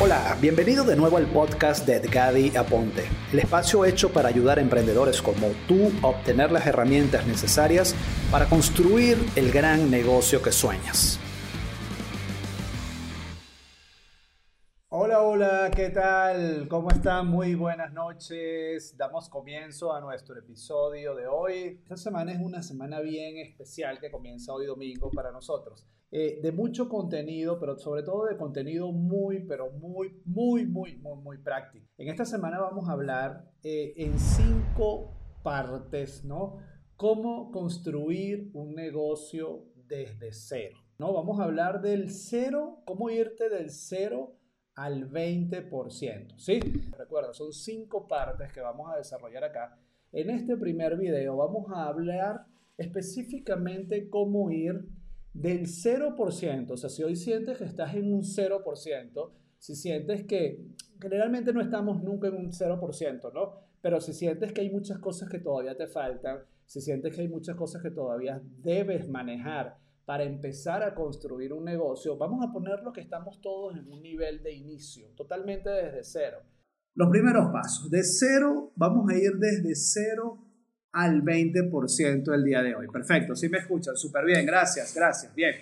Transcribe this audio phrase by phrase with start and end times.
[0.00, 4.60] Hola, bienvenido de nuevo al podcast de Edgadi Aponte, el espacio hecho para ayudar a
[4.60, 7.96] emprendedores como tú a obtener las herramientas necesarias
[8.30, 11.18] para construir el gran negocio que sueñas.
[15.40, 16.66] Hola, ¿qué tal?
[16.68, 17.28] ¿Cómo están?
[17.28, 18.96] Muy buenas noches.
[18.96, 21.78] Damos comienzo a nuestro episodio de hoy.
[21.80, 25.86] Esta semana es una semana bien especial que comienza hoy domingo para nosotros.
[26.10, 31.14] Eh, de mucho contenido, pero sobre todo de contenido muy, pero muy, muy, muy, muy,
[31.22, 31.86] muy práctico.
[31.98, 35.12] En esta semana vamos a hablar eh, en cinco
[35.44, 36.56] partes, ¿no?
[36.96, 41.12] Cómo construir un negocio desde cero, ¿no?
[41.12, 44.37] Vamos a hablar del cero, cómo irte del cero
[44.78, 46.60] al 20%, ¿sí?
[46.96, 49.76] Recuerda, son cinco partes que vamos a desarrollar acá.
[50.12, 52.46] En este primer video vamos a hablar
[52.76, 54.88] específicamente cómo ir
[55.34, 60.64] del 0%, o sea, si hoy sientes que estás en un 0%, si sientes que
[61.02, 63.54] generalmente no estamos nunca en un 0%, ¿no?
[63.82, 67.28] Pero si sientes que hay muchas cosas que todavía te faltan, si sientes que hay
[67.28, 69.76] muchas cosas que todavía debes manejar
[70.08, 74.42] para empezar a construir un negocio, vamos a ponerlo que estamos todos en un nivel
[74.42, 76.38] de inicio, totalmente desde cero.
[76.94, 80.38] Los primeros pasos, de cero, vamos a ir desde cero
[80.92, 82.86] al 20% el día de hoy.
[82.90, 85.56] Perfecto, si me escuchan, súper bien, gracias, gracias, bien.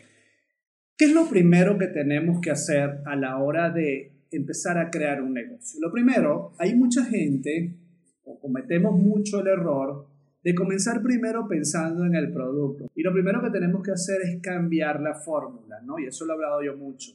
[0.97, 5.23] ¿Qué es lo primero que tenemos que hacer a la hora de empezar a crear
[5.23, 5.81] un negocio?
[5.81, 7.81] Lo primero, hay mucha gente,
[8.23, 10.07] o cometemos mucho el error,
[10.47, 12.89] de comenzar primero pensando en el producto.
[12.95, 15.99] Y lo primero que tenemos que hacer es cambiar la fórmula, ¿no?
[15.99, 17.11] Y eso lo he hablado yo mucho.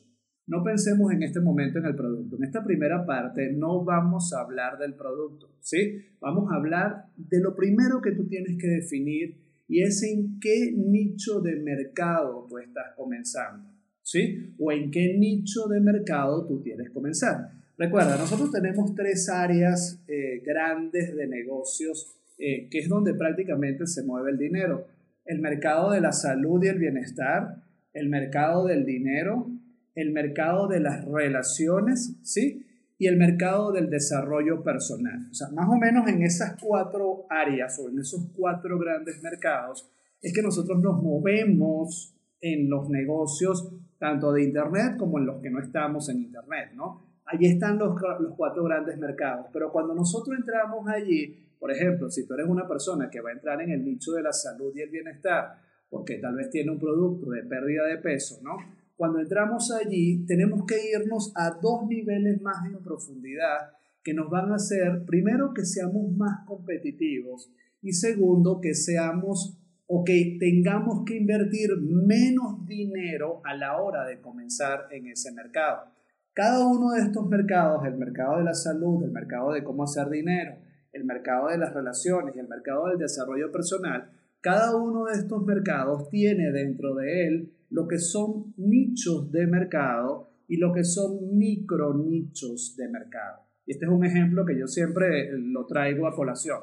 [0.47, 2.35] No pensemos en este momento en el producto.
[2.35, 5.95] En esta primera parte no vamos a hablar del producto, ¿sí?
[6.19, 10.73] Vamos a hablar de lo primero que tú tienes que definir y es en qué
[10.75, 13.71] nicho de mercado tú estás comenzando,
[14.01, 14.53] ¿sí?
[14.59, 17.49] O en qué nicho de mercado tú quieres comenzar.
[17.77, 24.03] Recuerda, nosotros tenemos tres áreas eh, grandes de negocios eh, que es donde prácticamente se
[24.03, 24.87] mueve el dinero.
[25.25, 27.63] El mercado de la salud y el bienestar,
[27.93, 29.47] el mercado del dinero
[29.95, 32.65] el mercado de las relaciones, ¿sí?
[32.97, 35.27] Y el mercado del desarrollo personal.
[35.31, 39.89] O sea, más o menos en esas cuatro áreas o en esos cuatro grandes mercados
[40.21, 45.49] es que nosotros nos movemos en los negocios tanto de Internet como en los que
[45.49, 47.09] no estamos en Internet, ¿no?
[47.25, 52.25] Allí están los, los cuatro grandes mercados, pero cuando nosotros entramos allí, por ejemplo, si
[52.25, 54.81] tú eres una persona que va a entrar en el nicho de la salud y
[54.81, 58.57] el bienestar, porque tal vez tiene un producto de pérdida de peso, ¿no?
[59.01, 63.71] cuando entramos allí, tenemos que irnos a dos niveles más en profundidad
[64.03, 67.51] que nos van a hacer, primero, que seamos más competitivos
[67.81, 69.57] y segundo, que seamos
[69.87, 75.85] o que tengamos que invertir menos dinero a la hora de comenzar en ese mercado.
[76.33, 80.09] Cada uno de estos mercados, el mercado de la salud, el mercado de cómo hacer
[80.09, 80.57] dinero,
[80.93, 85.45] el mercado de las relaciones y el mercado del desarrollo personal, cada uno de estos
[85.45, 91.37] mercados tiene dentro de él lo que son nichos de mercado y lo que son
[91.37, 93.39] micro nichos de mercado.
[93.65, 96.59] Y este es un ejemplo que yo siempre lo traigo a colación.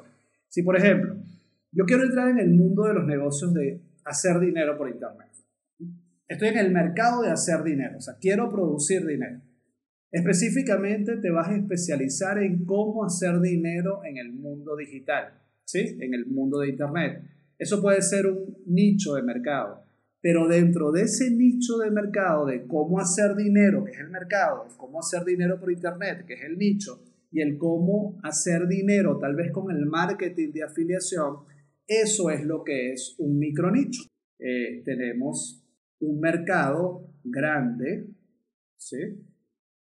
[0.47, 1.15] Si, por ejemplo,
[1.71, 5.29] yo quiero entrar en el mundo de los negocios de hacer dinero por Internet.
[6.27, 9.41] Estoy en el mercado de hacer dinero, o sea, quiero producir dinero.
[10.11, 15.33] Específicamente te vas a especializar en cómo hacer dinero en el mundo digital,
[15.65, 15.97] ¿sí?
[15.99, 17.21] En el mundo de Internet.
[17.59, 19.83] Eso puede ser un nicho de mercado.
[20.21, 24.67] Pero dentro de ese nicho de mercado de cómo hacer dinero, que es el mercado,
[24.77, 29.35] cómo hacer dinero por Internet, que es el nicho, y el cómo hacer dinero tal
[29.35, 31.37] vez con el marketing de afiliación,
[31.87, 34.03] eso es lo que es un micronicho.
[34.39, 35.63] Eh, tenemos
[35.99, 38.07] un mercado grande,
[38.77, 38.97] ¿sí?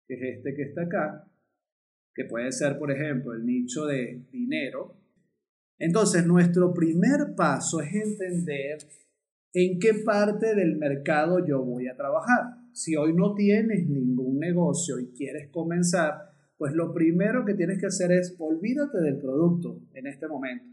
[0.08, 1.30] Que es este que está acá,
[2.14, 4.96] que puede ser, por ejemplo, el nicho de dinero.
[5.78, 8.78] Entonces, nuestro primer paso es entender
[9.52, 12.56] en qué parte del mercado yo voy a trabajar.
[12.72, 17.86] Si hoy no tienes ningún negocio y quieres comenzar, pues lo primero que tienes que
[17.86, 20.65] hacer es olvídate del producto en este momento.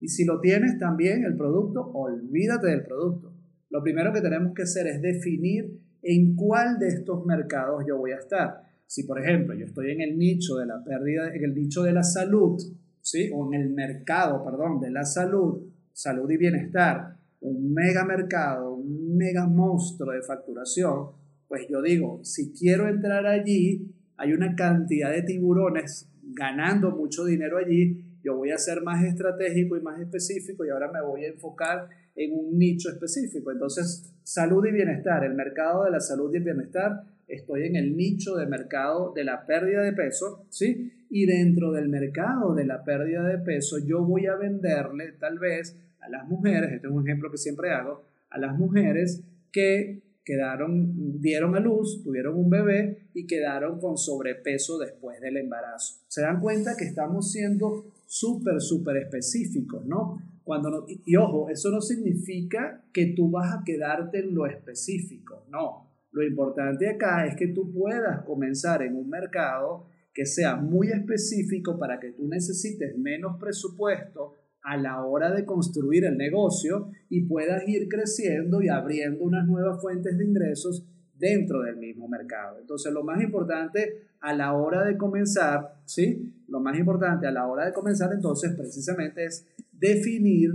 [0.00, 3.34] Y si lo tienes también el producto, olvídate del producto.
[3.70, 8.12] Lo primero que tenemos que hacer es definir en cuál de estos mercados yo voy
[8.12, 8.71] a estar.
[8.92, 11.94] Si por ejemplo yo estoy en el nicho de la pérdida, en el nicho de
[11.94, 12.60] la salud,
[13.00, 13.30] ¿sí?
[13.32, 15.62] o en el mercado, perdón, de la salud,
[15.94, 21.06] salud y bienestar, un mega mercado, un mega monstruo de facturación,
[21.48, 27.56] pues yo digo, si quiero entrar allí, hay una cantidad de tiburones ganando mucho dinero
[27.56, 31.28] allí, yo voy a ser más estratégico y más específico y ahora me voy a
[31.28, 33.50] enfocar en un nicho específico.
[33.50, 37.96] Entonces, salud y bienestar, el mercado de la salud y el bienestar estoy en el
[37.96, 40.92] nicho de mercado de la pérdida de peso, ¿sí?
[41.08, 45.76] Y dentro del mercado de la pérdida de peso, yo voy a venderle tal vez
[46.00, 51.20] a las mujeres, este es un ejemplo que siempre hago, a las mujeres que quedaron,
[51.20, 56.00] dieron a luz, tuvieron un bebé y quedaron con sobrepeso después del embarazo.
[56.08, 60.20] Se dan cuenta que estamos siendo súper, súper específicos, ¿no?
[60.44, 65.90] Cuando y, ojo, eso no significa que tú vas a quedarte en lo específico, no.
[66.10, 71.78] Lo importante acá es que tú puedas comenzar en un mercado que sea muy específico
[71.78, 77.66] para que tú necesites menos presupuesto a la hora de construir el negocio y puedas
[77.66, 80.86] ir creciendo y abriendo unas nuevas fuentes de ingresos
[81.22, 82.58] dentro del mismo mercado.
[82.58, 86.34] Entonces, lo más importante a la hora de comenzar, ¿sí?
[86.48, 90.50] Lo más importante a la hora de comenzar entonces precisamente es definir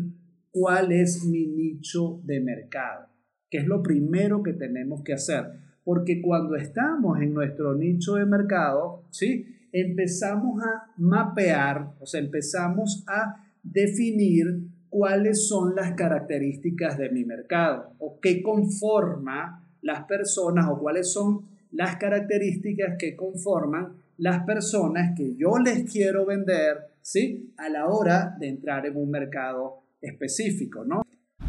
[0.51, 3.07] cuál es mi nicho de mercado,
[3.49, 5.45] que es lo primero que tenemos que hacer.
[5.85, 9.45] Porque cuando estamos en nuestro nicho de mercado, ¿sí?
[9.71, 17.93] Empezamos a mapear, o sea, empezamos a definir cuáles son las características de mi mercado
[17.99, 25.35] o qué conforma las personas o cuáles son las características que conforman las personas que
[25.35, 27.53] yo les quiero vender, ¿sí?
[27.57, 31.03] A la hora de entrar en un mercado específico, ¿no?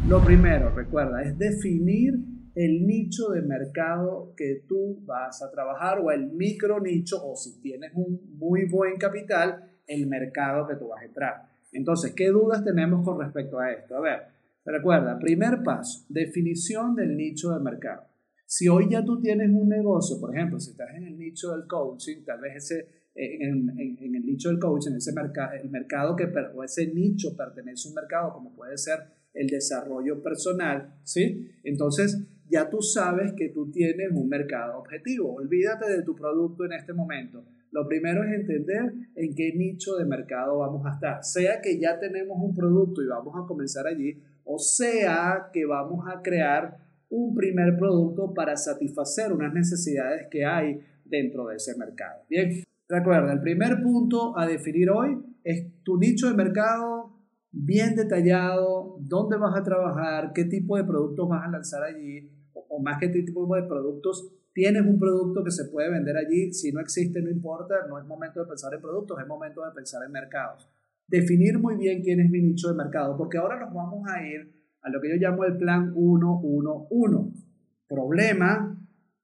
[0.07, 2.15] Lo primero, recuerda, es definir
[2.55, 7.61] el nicho de mercado que tú vas a trabajar o el micro nicho o si
[7.61, 11.49] tienes un muy buen capital, el mercado que tú vas a entrar.
[11.71, 13.97] Entonces, ¿qué dudas tenemos con respecto a esto?
[13.97, 14.19] A ver,
[14.65, 18.08] recuerda, primer paso, definición del nicho de mercado.
[18.51, 21.67] Si hoy ya tú tienes un negocio, por ejemplo, si estás en el nicho del
[21.67, 22.79] coaching, tal vez ese,
[23.13, 27.87] eh, en, el nicho del coaching, ese mercado, el mercado que, o ese nicho pertenece
[27.87, 29.01] a un mercado como puede ser
[29.35, 31.47] el desarrollo personal, ¿sí?
[31.63, 35.35] Entonces, ya tú sabes que tú tienes un mercado objetivo.
[35.35, 40.05] Olvídate de tu producto en este momento lo primero es entender en qué nicho de
[40.05, 41.23] mercado vamos a estar.
[41.23, 46.05] Sea que ya tenemos un producto y vamos a comenzar allí, o sea que vamos
[46.07, 52.23] a crear un primer producto para satisfacer unas necesidades que hay dentro de ese mercado.
[52.29, 57.15] Bien, recuerda, el primer punto a definir hoy es tu nicho de mercado
[57.51, 62.79] bien detallado, dónde vas a trabajar, qué tipo de productos vas a lanzar allí, o,
[62.79, 66.71] más que qué tipo de productos Tienes un producto que se puede vender allí, si
[66.71, 70.03] no existe no importa, no es momento de pensar en productos, es momento de pensar
[70.05, 70.67] en mercados.
[71.07, 74.58] Definir muy bien quién es mi nicho de mercado, porque ahora nos vamos a ir
[74.81, 77.45] a lo que yo llamo el plan 111.
[77.87, 78.77] Problema,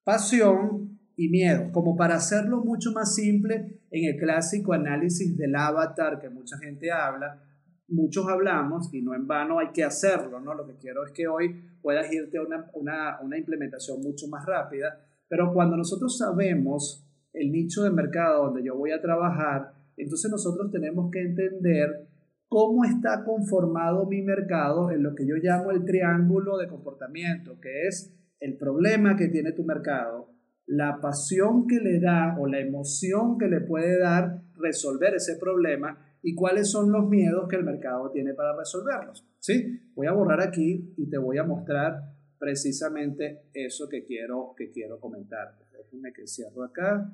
[0.04, 6.19] pasión y miedo, como para hacerlo mucho más simple en el clásico análisis del avatar
[6.19, 7.42] que mucha gente habla,
[7.88, 10.54] muchos hablamos y no en vano hay que hacerlo, ¿no?
[10.54, 14.46] Lo que quiero es que hoy puedas irte a una, una, una implementación mucho más
[14.46, 20.30] rápida pero cuando nosotros sabemos el nicho de mercado donde yo voy a trabajar, entonces
[20.31, 22.07] nosotros tenemos que entender
[22.47, 27.88] cómo está conformado mi mercado en lo que yo llamo el triángulo de comportamiento, que
[27.88, 30.30] es el problema que tiene tu mercado,
[30.65, 36.00] la pasión que le da o la emoción que le puede dar resolver ese problema
[36.21, 39.27] y cuáles son los miedos que el mercado tiene para resolverlos.
[39.39, 39.80] ¿Sí?
[39.94, 45.00] Voy a borrar aquí y te voy a mostrar precisamente eso que quiero, que quiero
[45.00, 45.56] comentar.
[45.71, 47.12] Déjenme que cierro acá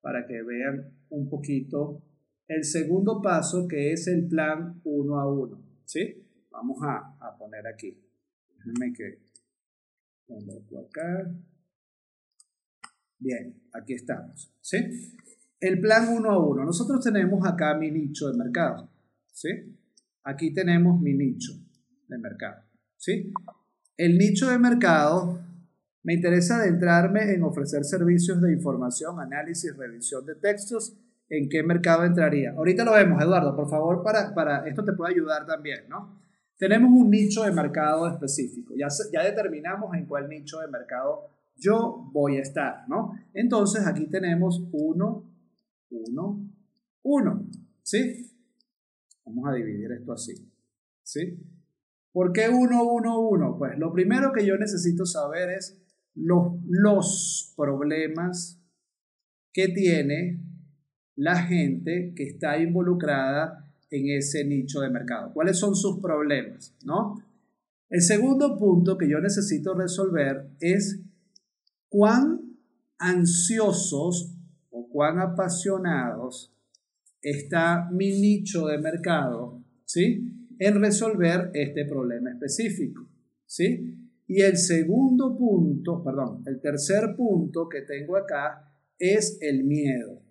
[0.00, 2.02] para que vean un poquito
[2.48, 5.62] el segundo paso que es el plan uno a uno.
[5.84, 6.26] ¿Sí?
[6.50, 7.98] Vamos a, a poner aquí.
[8.56, 9.18] Déjenme que
[10.26, 11.30] pongo acá.
[13.18, 14.52] Bien, aquí estamos.
[14.60, 14.76] ¿Sí?
[15.60, 16.64] El plan uno a uno.
[16.64, 18.90] Nosotros tenemos acá mi nicho de mercado.
[19.32, 19.48] ¿Sí?
[20.24, 21.52] Aquí tenemos mi nicho
[22.08, 22.62] de mercado.
[22.96, 23.32] ¿Sí?
[23.96, 25.40] El nicho de mercado,
[26.02, 30.96] me interesa adentrarme en ofrecer servicios de información, análisis, revisión de textos.
[31.28, 32.52] ¿En qué mercado entraría?
[32.52, 36.20] Ahorita lo vemos, Eduardo, por favor, para, para esto te puede ayudar también, ¿no?
[36.56, 38.74] Tenemos un nicho de mercado específico.
[38.76, 43.12] Ya, ya determinamos en cuál nicho de mercado yo voy a estar, ¿no?
[43.32, 45.30] Entonces aquí tenemos uno,
[45.90, 46.50] uno,
[47.02, 47.48] uno,
[47.82, 48.30] ¿sí?
[49.24, 50.34] Vamos a dividir esto así,
[51.02, 51.38] ¿sí?
[52.12, 53.58] ¿Por qué 111?
[53.58, 55.80] Pues lo primero que yo necesito saber es
[56.14, 58.60] los, los problemas
[59.52, 60.40] que tiene
[61.16, 65.32] la gente que está involucrada en ese nicho de mercado.
[65.32, 66.74] ¿Cuáles son sus problemas?
[66.84, 67.22] ¿no?
[67.88, 71.00] El segundo punto que yo necesito resolver es
[71.88, 72.40] cuán
[72.98, 74.34] ansiosos
[74.70, 76.52] o cuán apasionados
[77.22, 80.30] está mi nicho de mercado, ¿sí?
[80.58, 83.06] en resolver este problema específico.
[83.46, 83.96] ¿sí?
[84.26, 90.24] Y el segundo punto, perdón, el tercer punto que tengo acá es el miedo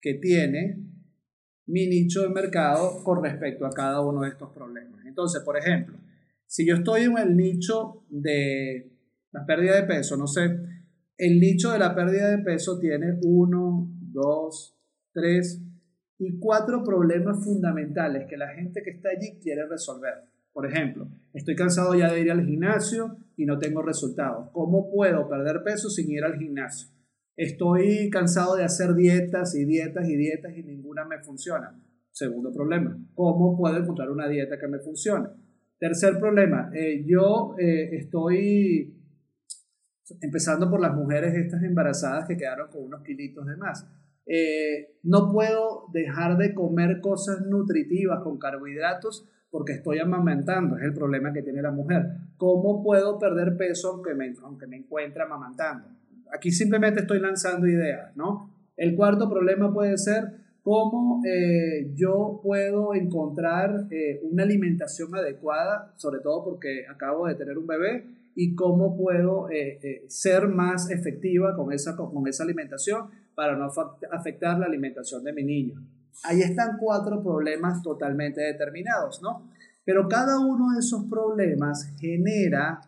[0.00, 0.90] que tiene
[1.66, 5.04] mi nicho de mercado con respecto a cada uno de estos problemas.
[5.06, 5.96] Entonces, por ejemplo,
[6.46, 8.90] si yo estoy en el nicho de
[9.30, 10.50] la pérdida de peso, no sé,
[11.16, 14.76] el nicho de la pérdida de peso tiene uno, dos,
[15.12, 15.62] tres
[16.18, 20.14] y cuatro problemas fundamentales que la gente que está allí quiere resolver.
[20.52, 24.48] Por ejemplo, estoy cansado ya de ir al gimnasio y no tengo resultados.
[24.52, 26.88] ¿Cómo puedo perder peso sin ir al gimnasio?
[27.40, 31.74] Estoy cansado de hacer dietas y dietas y dietas y ninguna me funciona.
[32.10, 35.30] Segundo problema, ¿cómo puedo encontrar una dieta que me funcione?
[35.78, 38.94] Tercer problema, eh, yo eh, estoy
[40.20, 43.88] empezando por las mujeres estas embarazadas que quedaron con unos kilitos de más.
[44.26, 50.92] Eh, no puedo dejar de comer cosas nutritivas con carbohidratos porque estoy amamantando, es el
[50.92, 52.02] problema que tiene la mujer.
[52.36, 55.99] ¿Cómo puedo perder peso aunque me, aunque me encuentre amamantando?
[56.32, 58.50] Aquí simplemente estoy lanzando ideas, ¿no?
[58.76, 60.24] El cuarto problema puede ser
[60.62, 67.58] cómo eh, yo puedo encontrar eh, una alimentación adecuada, sobre todo porque acabo de tener
[67.58, 73.56] un bebé, y cómo puedo eh, ser más efectiva con esa, con esa alimentación para
[73.56, 73.68] no
[74.12, 75.82] afectar la alimentación de mi niño.
[76.24, 79.50] Ahí están cuatro problemas totalmente determinados, ¿no?
[79.84, 82.80] Pero cada uno de esos problemas genera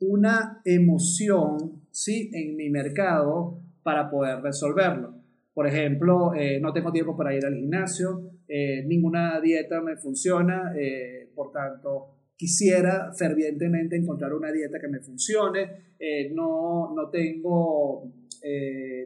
[0.00, 2.30] una emoción, ¿sí?
[2.32, 5.14] En mi mercado para poder resolverlo.
[5.54, 10.72] Por ejemplo, eh, no tengo tiempo para ir al gimnasio, eh, ninguna dieta me funciona,
[10.78, 15.88] eh, por tanto, quisiera fervientemente encontrar una dieta que me funcione,
[16.32, 18.12] no, no tengo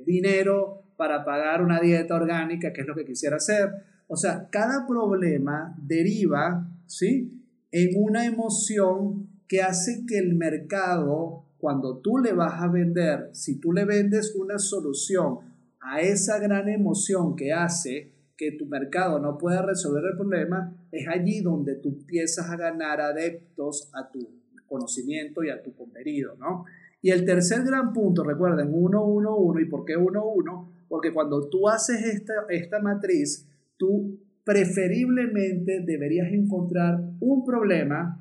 [0.04, 3.70] dinero para pagar una dieta orgánica, que es lo que quisiera hacer.
[4.06, 7.42] O sea, cada problema deriva, ¿sí?
[7.70, 13.60] En una emoción que hace que el mercado, cuando tú le vas a vender, si
[13.60, 15.38] tú le vendes una solución
[15.78, 21.06] a esa gran emoción que hace que tu mercado no pueda resolver el problema, es
[21.06, 24.28] allí donde tú empiezas a ganar adeptos a tu
[24.66, 26.64] conocimiento y a tu contenido, ¿no?
[27.00, 30.72] Y el tercer gran punto, recuerden, 1, 1, 1, ¿y por qué 1, 1?
[30.88, 38.20] Porque cuando tú haces esta, esta matriz, tú preferiblemente deberías encontrar un problema,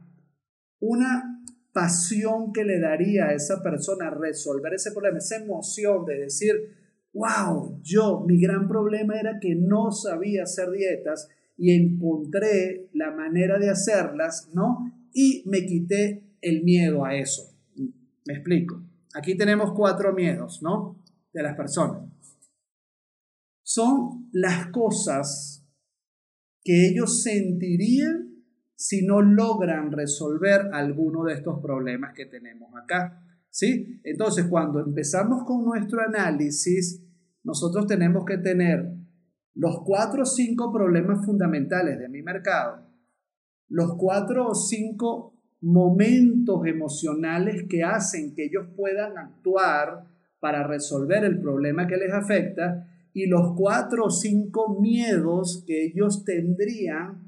[0.79, 1.30] una
[1.73, 6.53] pasión que le daría a esa persona resolver ese problema, esa emoción de decir,
[7.13, 13.59] wow, yo, mi gran problema era que no sabía hacer dietas y encontré la manera
[13.59, 14.91] de hacerlas, ¿no?
[15.13, 17.55] Y me quité el miedo a eso.
[18.25, 18.81] Me explico.
[19.13, 21.03] Aquí tenemos cuatro miedos, ¿no?
[21.33, 22.09] De las personas.
[23.63, 25.65] Son las cosas
[26.63, 28.30] que ellos sentirían
[28.81, 33.23] si no logran resolver alguno de estos problemas que tenemos acá.
[33.47, 34.01] ¿Sí?
[34.03, 36.99] Entonces, cuando empezamos con nuestro análisis,
[37.43, 38.91] nosotros tenemos que tener
[39.53, 42.87] los cuatro o cinco problemas fundamentales de mi mercado,
[43.67, 50.07] los cuatro o cinco momentos emocionales que hacen que ellos puedan actuar
[50.39, 56.23] para resolver el problema que les afecta y los cuatro o cinco miedos que ellos
[56.25, 57.20] tendrían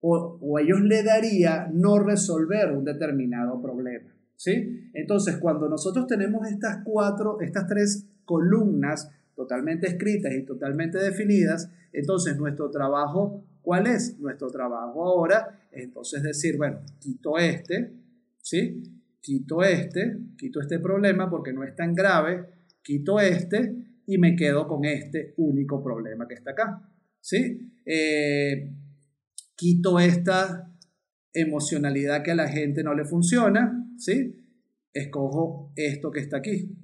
[0.00, 4.14] o, ellos le daría no resolver un determinado problema.
[4.36, 4.90] ¿sí?
[4.94, 12.36] Entonces, cuando nosotros tenemos estas cuatro, estas tres columnas totalmente escritas y totalmente definidas, entonces
[12.38, 14.18] nuestro trabajo, ¿cuál es?
[14.18, 17.92] Nuestro trabajo ahora es entonces decir, bueno, quito este,
[18.42, 18.82] ¿sí?
[19.20, 22.46] Quito este, quito este problema porque no es tan grave,
[22.82, 23.74] quito este
[24.06, 26.82] y me quedo con este único problema que está acá,
[27.20, 27.72] ¿sí?
[27.84, 28.72] Eh,
[29.60, 30.74] quito esta
[31.34, 34.42] emocionalidad que a la gente no le funciona, ¿sí?
[34.94, 36.74] Escojo esto que está aquí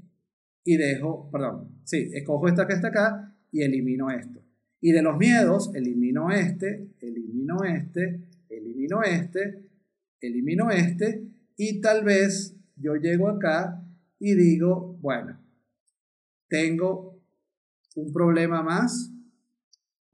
[0.63, 4.45] y dejo, perdón, sí, escojo esta que está acá y elimino esto.
[4.83, 9.65] Y de los miedos, elimino este, elimino este, elimino este,
[10.21, 11.25] elimino este
[11.57, 13.83] y tal vez yo llego acá
[14.19, 15.41] y digo, bueno,
[16.49, 17.23] tengo
[17.95, 19.16] un problema más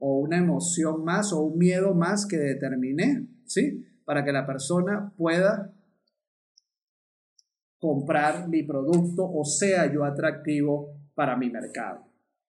[0.05, 3.85] o una emoción más o un miedo más que determiné, ¿sí?
[4.03, 5.73] Para que la persona pueda
[7.79, 12.05] comprar mi producto o sea yo atractivo para mi mercado.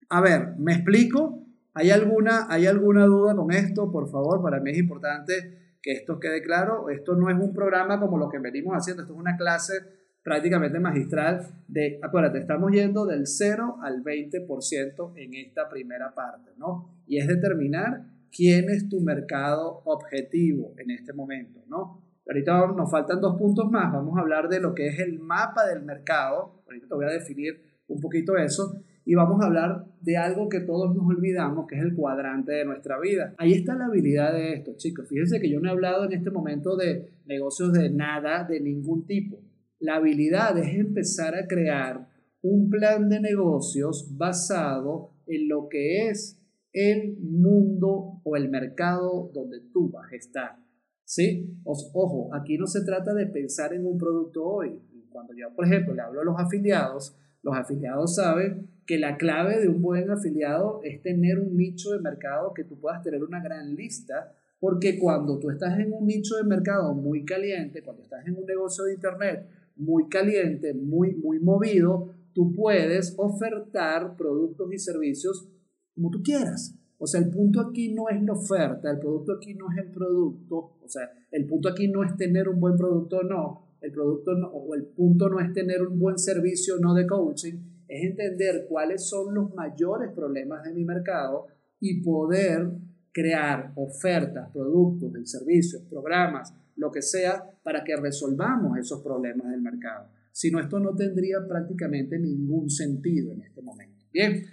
[0.08, 1.46] A ver, ¿me explico?
[1.74, 3.92] ¿Hay alguna, ¿Hay alguna duda con esto?
[3.92, 6.90] Por favor, para mí es importante que esto quede claro.
[6.90, 9.74] Esto no es un programa como lo que venimos haciendo, esto es una clase
[10.24, 16.90] prácticamente magistral de, acuérdate, estamos yendo del 0 al 20% en esta primera parte, ¿no?
[17.08, 22.02] Y es determinar quién es tu mercado objetivo en este momento, ¿no?
[22.28, 23.92] Ahorita nos faltan dos puntos más.
[23.92, 26.62] Vamos a hablar de lo que es el mapa del mercado.
[26.66, 28.82] Ahorita te voy a definir un poquito eso.
[29.04, 32.66] Y vamos a hablar de algo que todos nos olvidamos, que es el cuadrante de
[32.66, 33.34] nuestra vida.
[33.38, 35.10] Ahí está la habilidad de esto, chicos.
[35.10, 39.08] Fíjense que yo no he hablado en este momento de negocios de nada, de ningún
[39.08, 39.40] tipo.
[39.82, 42.08] La habilidad es empezar a crear
[42.44, 46.40] un plan de negocios basado en lo que es
[46.72, 50.56] el mundo o el mercado donde tú vas a estar.
[51.04, 51.60] ¿Sí?
[51.64, 54.80] ojo, aquí no se trata de pensar en un producto hoy.
[55.10, 59.60] Cuando yo, por ejemplo, le hablo a los afiliados, los afiliados saben que la clave
[59.60, 63.42] de un buen afiliado es tener un nicho de mercado que tú puedas tener una
[63.42, 68.28] gran lista, porque cuando tú estás en un nicho de mercado muy caliente, cuando estás
[68.28, 74.80] en un negocio de internet muy caliente, muy, muy movido, tú puedes ofertar productos y
[74.80, 75.48] servicios
[75.94, 76.78] como tú quieras.
[76.98, 79.92] O sea, el punto aquí no es la oferta, el producto aquí no es el
[79.92, 83.92] producto, o sea, el punto aquí no es tener un buen producto o no, el
[83.92, 87.56] producto o el punto no es tener un buen servicio no de coaching,
[87.88, 91.48] es entender cuáles son los mayores problemas de mi mercado
[91.80, 92.70] y poder
[93.12, 100.10] crear ofertas, productos, servicios, programas, lo que sea, para que resolvamos esos problemas del mercado.
[100.32, 104.04] Si no, esto no tendría prácticamente ningún sentido en este momento.
[104.12, 104.44] Bien,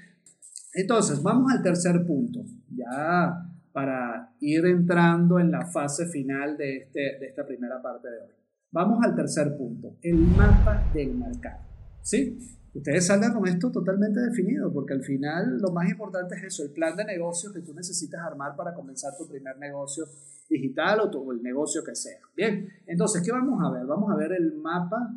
[0.75, 7.18] entonces vamos al tercer punto, ya para ir entrando en la fase final de, este,
[7.18, 8.35] de esta primera parte de hoy.
[8.70, 11.64] Vamos al tercer punto, el mapa del mercado.
[12.02, 12.38] ¿Sí?
[12.78, 16.70] Ustedes salgan con esto totalmente definido, porque al final lo más importante es eso, el
[16.70, 20.04] plan de negocio que tú necesitas armar para comenzar tu primer negocio
[20.49, 22.20] digital o, tu, el negocio que sea.
[22.37, 23.85] Bien, entonces, ¿qué vamos a ver?
[23.85, 25.12] Vamos a ver el mapa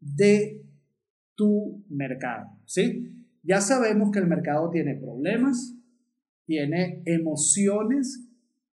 [0.00, 0.64] de
[1.34, 2.48] tu mercado.
[2.64, 3.26] ¿Sí?
[3.42, 5.74] Ya sabemos que el mercado tiene problemas,
[6.46, 8.30] tiene emociones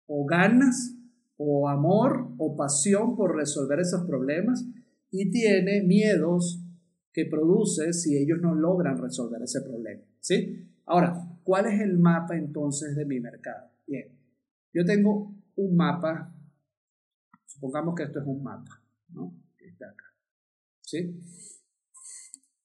[0.07, 0.95] o ganas
[1.37, 4.65] o amor o pasión por resolver esos problemas
[5.11, 6.65] y tiene miedos
[7.19, 10.01] que produce si ellos no logran resolver ese problema.
[10.21, 10.71] ¿sí?
[10.85, 13.69] Ahora, ¿cuál es el mapa entonces de mi mercado?
[13.85, 14.07] Bien,
[14.73, 16.33] yo tengo un mapa,
[17.45, 19.35] supongamos que esto es un mapa, ¿no?
[19.57, 20.05] Que está acá.
[20.81, 21.19] ¿Sí?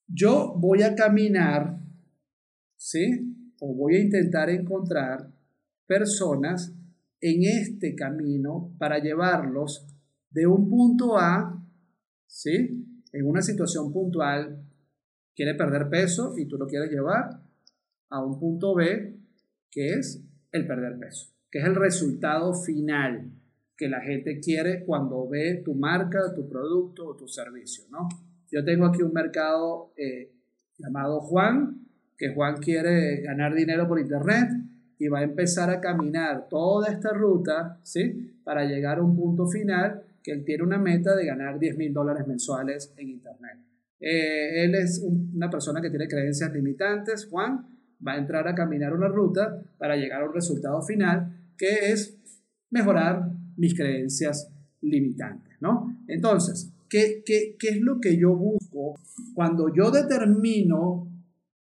[0.07, 1.81] Yo voy a caminar,
[2.77, 3.51] ¿sí?
[3.61, 5.33] O voy a intentar encontrar
[5.87, 6.73] personas
[7.21, 9.88] en este camino para llevarlos
[10.31, 11.61] de un punto A,
[12.27, 12.94] ¿sí?
[13.14, 14.61] En una situación puntual,
[15.37, 17.40] quiere perder peso y tú lo quieres llevar
[18.11, 19.16] a un punto B,
[19.70, 23.31] que es el perder peso, que es el resultado final
[23.77, 28.09] que la gente quiere cuando ve tu marca, tu producto o tu servicio, ¿no?
[28.50, 30.33] Yo tengo aquí un mercado eh,
[30.77, 31.87] llamado Juan,
[32.18, 34.48] que Juan quiere ganar dinero por internet
[34.98, 38.40] y va a empezar a caminar toda esta ruta, ¿sí?
[38.42, 41.93] Para llegar a un punto final que él tiene una meta de ganar 10 mil
[41.93, 43.59] dólares mensuales en Internet.
[44.01, 47.67] Eh, él es una persona que tiene creencias limitantes, Juan,
[48.07, 52.19] va a entrar a caminar una ruta para llegar a un resultado final que es
[52.71, 55.95] mejorar mis creencias limitantes, ¿no?
[56.09, 58.95] Entonces, ¿qué, qué, qué es lo que yo busco
[59.35, 61.07] cuando yo determino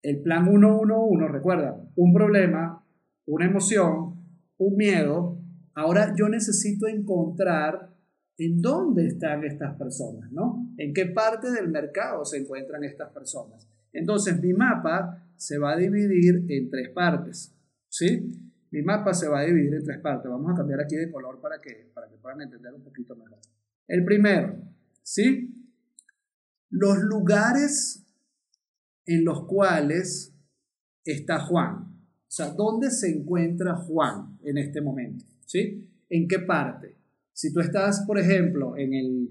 [0.04, 1.28] el plan 111?
[1.28, 2.86] Recuerda, un problema,
[3.26, 4.16] una emoción,
[4.58, 5.40] un miedo,
[5.74, 7.93] ahora yo necesito encontrar
[8.38, 10.74] en dónde están estas personas, ¿no?
[10.78, 13.68] En qué parte del mercado se encuentran estas personas.
[13.92, 17.56] Entonces, mi mapa se va a dividir en tres partes,
[17.90, 18.32] ¿sí?
[18.72, 20.32] Mi mapa se va a dividir en tres partes.
[20.32, 23.38] Vamos a cambiar aquí de color para que, para que puedan entender un poquito mejor.
[23.88, 24.58] El primero,
[25.04, 25.54] ¿sí?
[26.70, 28.04] Los lugares
[29.06, 30.34] en los cuales
[31.06, 31.76] está Juan.
[31.76, 35.26] O sea, ¿dónde se encuentra Juan en este momento?
[35.46, 35.88] ¿Sí?
[36.10, 36.96] ¿En qué parte?
[37.34, 39.28] Si tú estás, por ejemplo, en el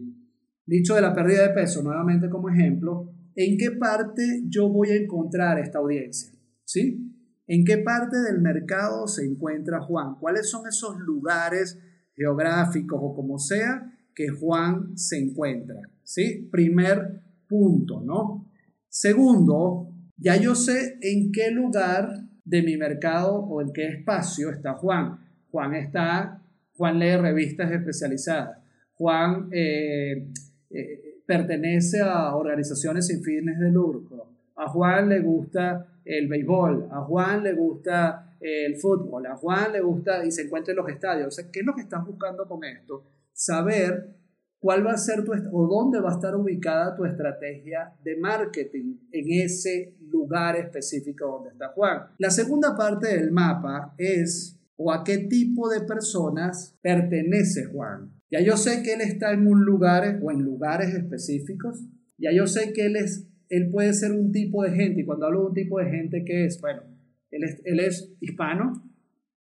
[0.67, 4.97] dicho de la pérdida de peso, nuevamente como ejemplo, ¿en qué parte yo voy a
[4.97, 6.33] encontrar esta audiencia?
[6.65, 7.09] ¿Sí?
[7.47, 10.17] ¿En qué parte del mercado se encuentra Juan?
[10.19, 11.79] ¿Cuáles son esos lugares
[12.15, 15.81] geográficos o como sea que Juan se encuentra?
[16.03, 16.49] ¿Sí?
[16.51, 18.51] Primer punto, ¿no?
[18.89, 22.09] Segundo, ya yo sé en qué lugar
[22.45, 25.19] de mi mercado o en qué espacio está Juan.
[25.51, 26.42] Juan está,
[26.77, 28.59] Juan lee revistas especializadas.
[28.95, 30.29] Juan eh,
[30.71, 34.29] eh, pertenece a organizaciones sin fines de lucro.
[34.57, 39.81] A Juan le gusta el béisbol, a Juan le gusta el fútbol, a Juan le
[39.81, 41.37] gusta y se encuentra en los estadios.
[41.53, 43.05] ¿qué es lo que estás buscando con esto?
[43.33, 44.17] Saber
[44.63, 48.97] cuál va a ser tu o dónde va a estar ubicada tu estrategia de marketing
[49.11, 52.07] en ese lugar específico donde está Juan.
[52.19, 58.13] La segunda parte del mapa es o a qué tipo de personas pertenece Juan.
[58.31, 61.85] Ya yo sé que él está en un lugar o en lugares específicos,
[62.19, 65.27] ya yo sé que él es él puede ser un tipo de gente, y cuando
[65.27, 66.59] hablo de un tipo de gente, ¿qué es?
[66.59, 66.85] Bueno,
[67.31, 68.83] él es, él es hispano,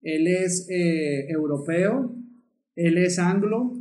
[0.03, 2.15] él es eh, europeo,
[2.77, 3.73] él es anglo,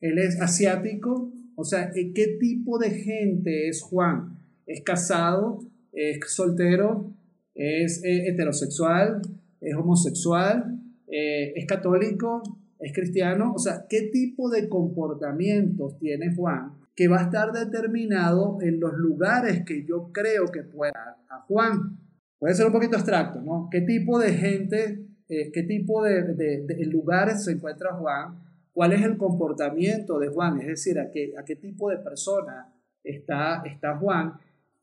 [0.00, 4.40] él es asiático, o sea, ¿qué tipo de gente es Juan?
[4.66, 5.60] ¿Es casado?
[5.92, 7.14] ¿Es soltero?
[7.54, 9.22] ¿Es eh, heterosexual?
[9.64, 10.80] ¿Es homosexual?
[11.08, 12.42] Eh, ¿Es católico?
[12.78, 13.52] ¿Es cristiano?
[13.54, 18.94] O sea, ¿qué tipo de comportamientos tiene Juan que va a estar determinado en los
[18.94, 21.98] lugares que yo creo que pueda a Juan.
[22.38, 23.68] Puede ser un poquito abstracto, ¿no?
[23.70, 28.40] ¿Qué tipo de gente, eh, qué tipo de, lugares se encuentra Juan?
[28.72, 30.60] ¿Cuál es el comportamiento de Juan?
[30.60, 32.72] Es decir, a qué, a qué tipo de persona
[33.02, 34.34] está, está Juan.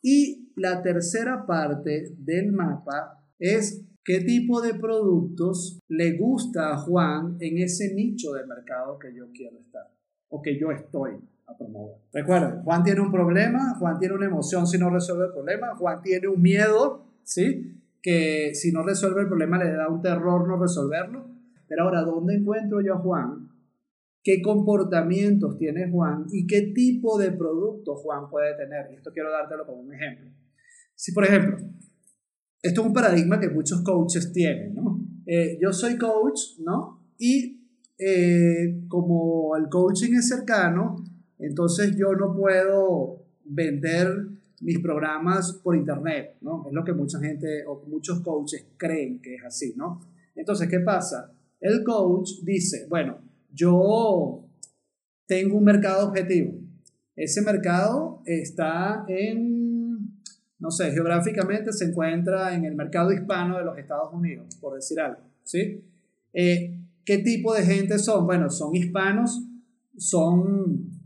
[0.02, 7.38] Y la tercera parte del mapa es qué tipo de productos le gusta a Juan
[7.40, 9.88] en ese nicho de mercado que yo quiero estar
[10.30, 11.20] o que yo estoy
[11.58, 11.98] promover.
[12.14, 16.02] Recuerden, Juan tiene un problema, Juan tiene una emoción si no resuelve el problema, Juan
[16.02, 17.78] tiene un miedo, ¿sí?
[18.02, 21.30] Que si no resuelve el problema le da un terror no resolverlo.
[21.68, 23.50] Pero ahora, ¿dónde encuentro yo a Juan?
[24.24, 26.26] ¿Qué comportamientos tiene Juan?
[26.32, 28.92] ¿Y qué tipo de producto Juan puede tener?
[28.92, 30.30] Y esto quiero dártelo como un ejemplo.
[30.96, 31.58] Si, por ejemplo,
[32.62, 35.00] esto es un paradigma que muchos coaches tienen, ¿no?
[35.26, 37.00] Eh, yo soy coach, ¿no?
[37.18, 37.62] Y
[37.98, 41.04] eh, como el coaching es cercano,
[41.40, 44.28] entonces yo no puedo vender
[44.62, 46.66] mis programas por internet, ¿no?
[46.68, 50.02] Es lo que mucha gente o muchos coaches creen que es así, ¿no?
[50.36, 51.32] Entonces, ¿qué pasa?
[51.60, 53.20] El coach dice, bueno,
[53.54, 54.48] yo
[55.28, 56.54] tengo un mercado objetivo.
[57.16, 59.51] Ese mercado está en,
[60.62, 65.00] no sé, geográficamente se encuentra en el mercado hispano de los Estados Unidos, por decir
[65.00, 65.84] algo, ¿sí?
[66.34, 68.28] Eh, ¿Qué tipo de gente son?
[68.28, 69.42] Bueno, son hispanos,
[69.98, 71.02] son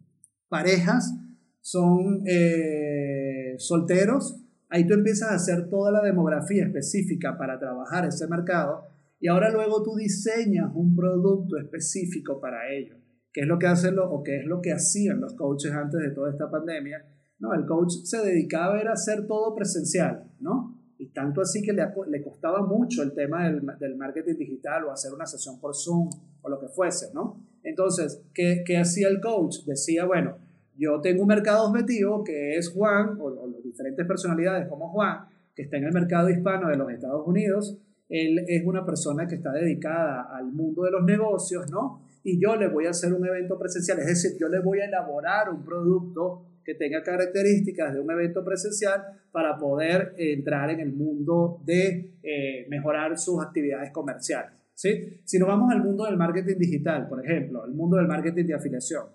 [0.49, 1.15] parejas,
[1.61, 4.35] son eh, solteros,
[4.69, 8.83] ahí tú empiezas a hacer toda la demografía específica para trabajar ese mercado
[9.21, 12.97] y ahora luego tú diseñas un producto específico para ello,
[13.31, 16.11] que es lo que hacen o que es lo que hacían los coaches antes de
[16.11, 17.05] toda esta pandemia.
[17.39, 20.79] No, el coach se dedicaba a hacer todo presencial, ¿no?
[20.97, 24.91] Y tanto así que le, le costaba mucho el tema del, del, marketing digital o
[24.91, 26.09] hacer una sesión por Zoom
[26.41, 27.41] o lo que fuese, ¿no?
[27.63, 29.65] Entonces, ¿qué, qué hacía el coach?
[29.65, 30.37] Decía, bueno,
[30.77, 35.63] yo tengo un mercado objetivo que es Juan, o, las diferentes personalidades como Juan, que
[35.63, 37.77] está en el mercado hispano de los Estados Unidos.
[38.09, 42.01] Él es una persona que está dedicada al mundo de los negocios, ¿no?
[42.23, 44.85] Y yo le voy a hacer un evento presencial, es decir, yo le voy a
[44.85, 49.01] elaborar un producto que tenga características de un evento presencial
[49.31, 54.51] para poder entrar en el mundo de eh, mejorar sus actividades comerciales.
[54.73, 55.21] ¿sí?
[55.23, 58.53] Si nos vamos al mundo del marketing digital, por ejemplo, el mundo del marketing de
[58.55, 59.05] afiliación,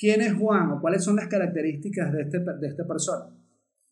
[0.00, 3.36] ¿Quién es Juan o cuáles son las características de, este, de esta persona?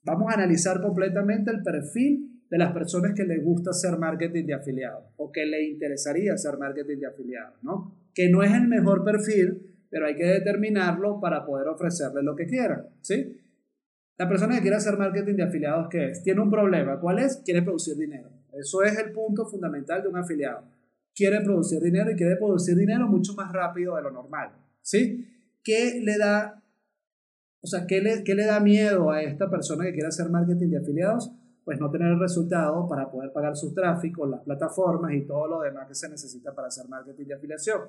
[0.04, 4.54] Vamos a analizar completamente el perfil de las personas que les gusta hacer marketing de
[4.54, 7.94] afiliados o que le interesaría hacer marketing de afiliados, ¿no?
[8.14, 12.46] Que no es el mejor perfil, pero hay que determinarlo para poder ofrecerle lo que
[12.46, 13.40] quieran, ¿sí?
[14.16, 16.22] La persona que quiere hacer marketing de afiliados, ¿qué es?
[16.22, 16.98] Tiene un problema.
[16.98, 17.40] ¿Cuál es?
[17.44, 18.28] Quiere producir dinero.
[18.52, 20.64] Eso es el punto fundamental de un afiliado.
[21.14, 24.50] Quiere producir dinero y quiere producir dinero mucho más rápido de lo normal,
[24.82, 25.24] ¿sí?
[25.68, 26.62] ¿qué le da,
[27.60, 30.70] o sea, ¿qué le, qué le da miedo a esta persona que quiere hacer marketing
[30.70, 31.30] de afiliados?
[31.62, 35.60] Pues no tener el resultado para poder pagar su tráfico, las plataformas y todo lo
[35.60, 37.80] demás que se necesita para hacer marketing de afiliación.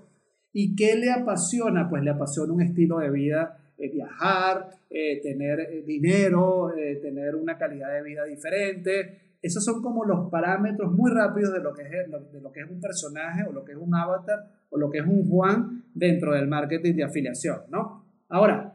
[0.54, 1.90] ¿Y qué le apasiona?
[1.90, 7.58] Pues le apasiona un estilo de vida, eh, viajar, eh, tener eh, dinero, tener una
[7.58, 9.20] calidad de vida diferente.
[9.42, 12.70] Esos son como los parámetros muy rápidos de lo, que es, de lo que es
[12.70, 16.34] un personaje o lo que es un avatar o lo que es un Juan dentro
[16.34, 18.04] del marketing de afiliación, ¿no?
[18.28, 18.74] Ahora,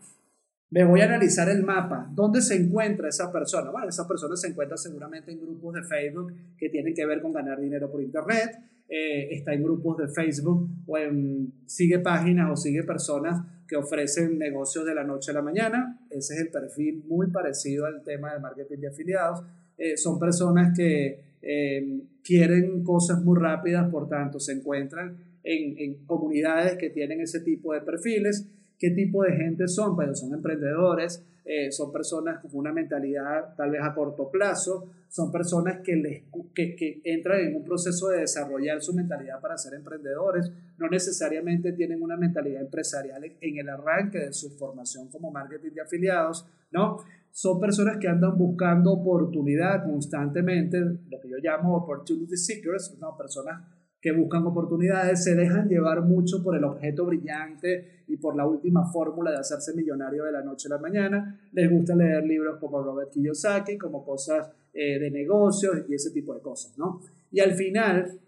[0.75, 2.11] me voy a analizar el mapa.
[2.13, 3.71] ¿Dónde se encuentra esa persona?
[3.71, 7.33] Bueno, esa persona se encuentra seguramente en grupos de Facebook que tienen que ver con
[7.33, 8.59] ganar dinero por Internet.
[8.89, 14.37] Eh, está en grupos de Facebook o en, sigue páginas o sigue personas que ofrecen
[14.37, 16.01] negocios de la noche a la mañana.
[16.11, 19.45] Ese es el perfil muy parecido al tema del marketing de afiliados.
[19.79, 26.77] Eh, son personas que eh, quieren cosas muy rápidas, por tanto, se encuentran en, comunidades
[26.79, 28.49] que tienen ese tipo de perfiles.
[28.85, 29.97] ¿Qué tipo de gente son?
[29.97, 35.33] Pues son emprendedores, eh, son personas con una mentalidad tal vez a corto plazo, son
[35.33, 39.73] personas que, les, que, que, entran en un proceso de desarrollar su mentalidad para ser
[39.73, 45.71] emprendedores, no necesariamente tienen una mentalidad empresarial en el arranque de su formación como marketing
[45.71, 46.99] de afiliados, ¿no?
[47.31, 53.17] Son personas que andan buscando oportunidad constantemente, lo que yo llamo opportunity seekers, ¿no?
[53.17, 53.65] Personas
[53.99, 58.85] que buscan oportunidades, se dejan llevar mucho por el objeto brillante y por la última
[58.87, 61.41] fórmula de hacerse millonario de la noche a la mañana.
[61.53, 66.35] Les gusta leer libros como Robert Kiyosaki, como cosas eh, de negocios y ese tipo
[66.35, 67.01] de cosas, ¿no?
[67.31, 68.21] Y al final,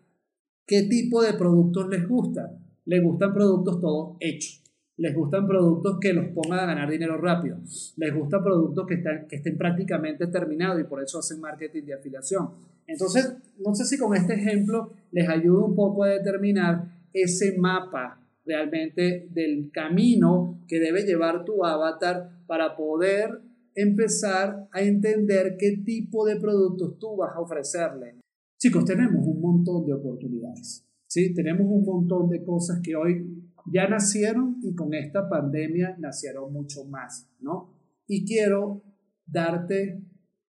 [0.67, 2.59] ¿qué tipo de productos les gustan?
[2.85, 4.63] Les gustan productos todos hechos.
[4.99, 7.59] Les gustan productos que los pongan a ganar dinero rápido.
[7.97, 11.95] Les gustan productos que, están, que estén prácticamente terminados y por eso hacen marketing de
[11.95, 12.49] afiliación.
[12.87, 18.21] Entonces, no sé si con este ejemplo les ayudo un poco a determinar ese mapa
[18.47, 23.41] realmente del camino que debe llevar tu avatar para poder
[23.75, 28.21] empezar a entender qué tipo de productos tú vas a ofrecerle.
[28.59, 31.35] Chicos, tenemos un montón de oportunidades, ¿sí?
[31.35, 36.85] Tenemos un montón de cosas que hoy ya nacieron y con esta pandemia nacieron mucho
[36.85, 37.75] más, ¿no?
[38.07, 38.83] Y quiero
[39.27, 40.01] darte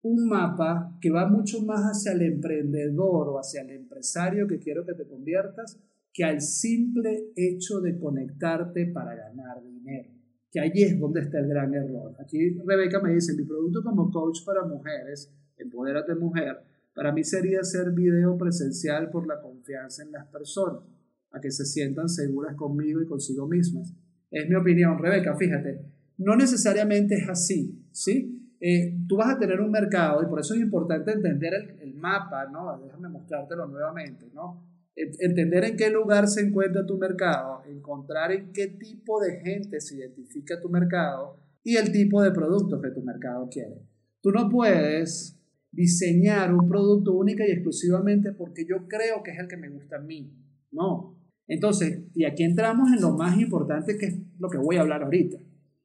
[0.02, 4.84] un mapa que va mucho más hacia el emprendedor o hacia el empresario que quiero
[4.84, 5.78] que te conviertas
[6.12, 10.10] que al simple hecho de conectarte para ganar dinero.
[10.50, 12.14] Que allí es donde está el gran error.
[12.20, 16.58] Aquí Rebeca me dice, mi producto como coach para mujeres, Empodérate Mujer,
[16.94, 20.82] para mí sería hacer video presencial por la confianza en las personas
[21.30, 23.94] a que se sientan seguras conmigo y consigo mismas.
[24.30, 25.80] Es mi opinión, Rebeca, fíjate,
[26.18, 28.38] no necesariamente es así, ¿sí?
[28.60, 31.94] Eh, tú vas a tener un mercado y por eso es importante entender el, el
[31.94, 32.78] mapa, ¿no?
[32.84, 34.71] Déjame mostrártelo nuevamente, ¿no?
[34.94, 39.96] Entender en qué lugar se encuentra tu mercado, encontrar en qué tipo de gente se
[39.96, 43.86] identifica tu mercado y el tipo de productos que tu mercado quiere.
[44.20, 45.38] Tú no puedes
[45.70, 49.96] diseñar un producto única y exclusivamente porque yo creo que es el que me gusta
[49.96, 50.30] a mí.
[50.70, 54.82] No, entonces, y aquí entramos en lo más importante que es lo que voy a
[54.82, 55.38] hablar ahorita.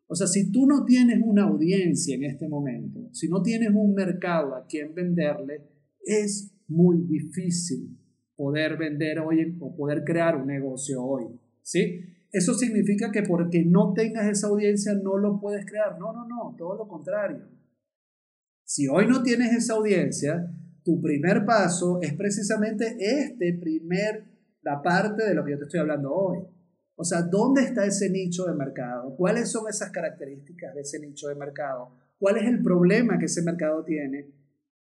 [0.08, 3.94] O sea, si tú no tienes una audiencia en este momento, si no tienes un
[3.94, 5.64] mercado a quien venderle,
[6.06, 7.98] es muy difícil
[8.38, 11.26] poder vender hoy o poder crear un negocio hoy.
[11.62, 12.06] ¿Sí?
[12.32, 16.00] Eso significa que porque no tengas esa audiencia no lo puedes crear.
[16.00, 17.46] No, no, no, todo lo contrario.
[18.64, 20.50] Si hoy no tienes esa audiencia,
[20.84, 24.26] tu primer paso es precisamente este primer
[24.62, 26.40] la parte de lo que yo te estoy hablando hoy.
[26.96, 29.16] O sea, ¿dónde está ese nicho de mercado?
[29.16, 31.92] ¿Cuáles son esas características de ese nicho de mercado?
[32.20, 34.28] ¿Cuál es el problema que ese mercado tiene?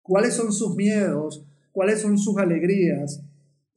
[0.00, 1.44] ¿Cuáles son sus miedos?
[1.72, 3.22] ¿Cuáles son sus alegrías?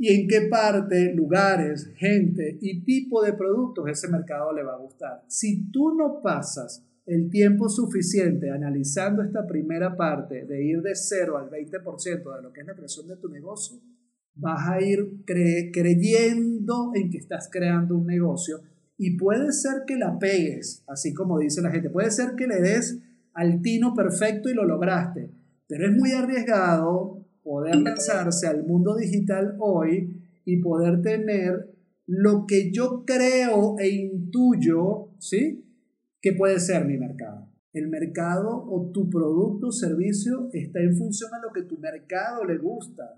[0.04, 4.80] ¿Y en qué parte, lugares, gente y tipo de productos ese mercado le va a
[4.80, 5.24] gustar?
[5.28, 11.38] Si tú no pasas el tiempo suficiente analizando esta primera parte de ir de 0
[11.38, 13.78] al 20% de lo que es la creación de tu negocio,
[14.34, 15.24] vas a ir
[15.72, 18.60] creyendo en que estás creando un negocio
[18.98, 22.60] y puede ser que la pegues, así como dice la gente, puede ser que le
[22.60, 22.98] des
[23.36, 25.30] al tino perfecto y lo lograste,
[25.68, 31.76] pero es muy arriesgado poder lanzarse al mundo digital hoy y poder tener
[32.06, 35.66] lo que yo creo e intuyo, ¿sí?
[36.22, 37.50] Que puede ser mi mercado.
[37.74, 42.44] El mercado o tu producto o servicio está en función a lo que tu mercado
[42.44, 43.18] le gusta.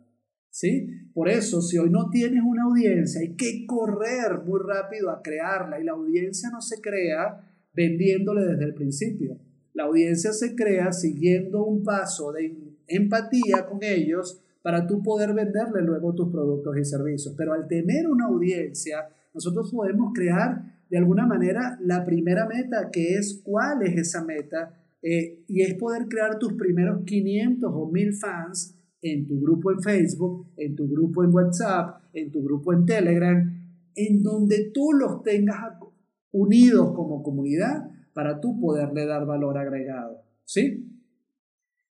[0.51, 0.87] ¿Sí?
[1.15, 5.81] Por eso, si hoy no tienes una audiencia, hay que correr muy rápido a crearla
[5.81, 7.41] y la audiencia no se crea
[7.73, 9.39] vendiéndole desde el principio.
[9.73, 12.43] La audiencia se crea siguiendo un paso de
[12.87, 17.33] empatía con ellos para tú poder venderle luego tus productos y servicios.
[17.37, 23.15] Pero al tener una audiencia, nosotros podemos crear de alguna manera la primera meta, que
[23.15, 28.13] es cuál es esa meta, eh, y es poder crear tus primeros 500 o 1000
[28.13, 32.85] fans en tu grupo en Facebook, en tu grupo en WhatsApp, en tu grupo en
[32.85, 33.63] Telegram,
[33.95, 35.57] en donde tú los tengas
[36.31, 40.21] unidos como comunidad para tú poderle dar valor agregado.
[40.45, 40.92] ¿Sí?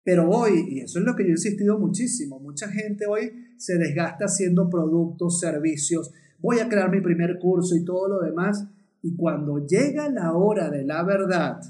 [0.08, 3.76] Pero hoy, y eso es lo que yo he insistido muchísimo, mucha gente hoy se
[3.76, 8.66] desgasta haciendo productos, servicios, voy a crear mi primer curso y todo lo demás,
[9.02, 11.60] y cuando llega la hora de la verdad,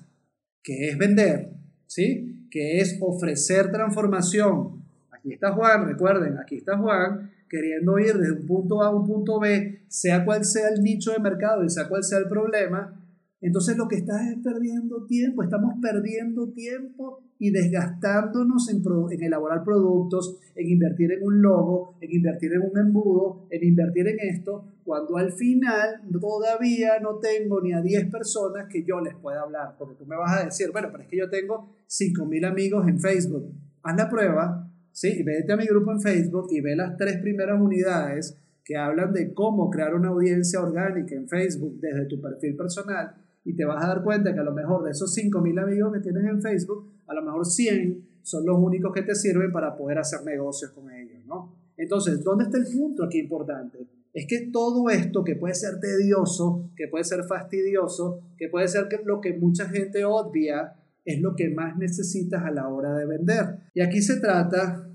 [0.63, 1.51] que es vender,
[1.89, 2.47] ¿sí?
[2.49, 8.47] Que es ofrecer transformación, Aquí está Juan, recuerden, aquí está Juan queriendo ir desde un
[8.47, 11.89] punto A a un punto B, sea cual sea el nicho de mercado y sea
[11.89, 12.98] cual sea el problema,
[13.41, 19.63] entonces lo que estás es perdiendo tiempo, estamos perdiendo tiempo y desgastándonos en, en, elaborar
[19.63, 24.65] productos, en invertir en un logo, en invertir en un embudo, en invertir en esto,
[24.83, 29.77] cuando al final todavía no tengo ni a 10 personas que yo les pueda hablar,
[29.79, 32.99] porque tú me vas a decir, bueno, pero es que yo tengo 5.000 amigos en
[32.99, 33.53] Facebook,
[33.85, 35.23] haz la prueba, ¿sí?
[35.23, 39.33] Vete a mi grupo en Facebook y ve las tres primeras unidades que hablan de
[39.33, 43.15] cómo crear una audiencia orgánica en Facebook desde tu perfil personal
[43.49, 46.01] y te vas a dar cuenta que a lo mejor de esos 5.000 amigos que
[46.01, 49.97] tienes en Facebook, a lo mejor 100 son los únicos que te sirven para poder
[49.97, 51.55] hacer negocios con ellos, ¿no?
[51.79, 53.79] Entonces, ¿dónde está el punto aquí importante?
[54.13, 58.87] Es que todo esto que puede ser tedioso, que puede ser fastidioso, que puede ser
[58.87, 60.75] que lo que mucha gente odia,
[61.07, 63.61] es lo que más necesitas a la hora de vender.
[63.73, 64.87] Y aquí se trata,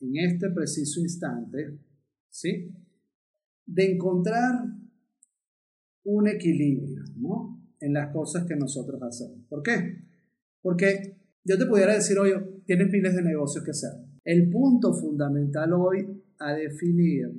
[0.00, 1.78] en este preciso instante,
[2.28, 2.72] ¿sí?
[3.64, 4.64] De encontrar
[6.02, 7.53] un equilibrio, ¿no?
[7.84, 9.44] En las cosas que nosotros hacemos.
[9.46, 9.98] ¿Por qué?
[10.62, 13.90] Porque yo te pudiera decir, oye, tienes miles de negocios que hacer.
[14.24, 17.30] El punto fundamental hoy a definir,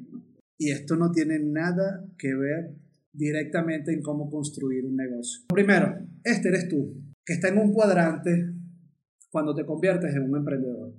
[0.59, 2.75] y esto no tiene nada que ver
[3.11, 5.45] directamente en cómo construir un negocio.
[5.47, 6.93] Primero, este eres tú,
[7.25, 8.53] que está en un cuadrante
[9.31, 10.93] cuando te conviertes en un emprendedor,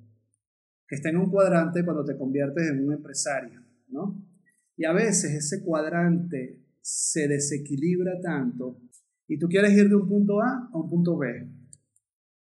[0.88, 4.26] que está en un cuadrante cuando te conviertes en un empresario, ¿no?
[4.76, 8.80] Y a veces ese cuadrante se desequilibra tanto
[9.28, 11.48] y tú quieres ir de un punto A a un punto B.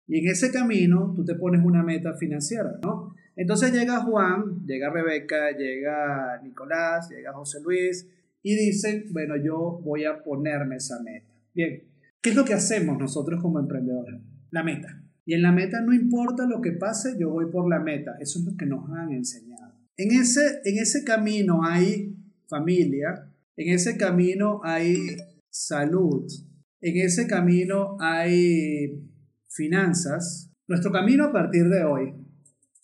[0.08, 3.16] Y en ese camino tú te pones una meta financiera, ¿no?
[3.36, 8.08] Entonces llega Juan, llega Rebeca, llega Nicolás, llega José Luis
[8.42, 11.34] y dicen, bueno, yo voy a ponerme esa meta.
[11.54, 11.84] Bien,
[12.22, 14.22] ¿qué es lo que hacemos nosotros como emprendedores?
[14.52, 15.02] La meta.
[15.26, 18.16] Y en la meta no importa lo que pase, yo voy por la meta.
[18.20, 19.74] Eso es lo que nos han enseñado.
[19.98, 22.16] En ese, en ese camino hay
[22.48, 24.98] familia, en ese camino hay
[25.50, 26.28] salud,
[26.86, 29.10] en ese camino hay
[29.50, 30.54] finanzas.
[30.68, 32.14] Nuestro camino a partir de hoy